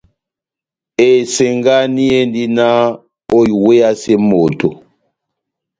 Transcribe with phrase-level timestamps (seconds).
[1.09, 2.81] Esengani endi náh
[3.37, 4.69] oiweyase moto.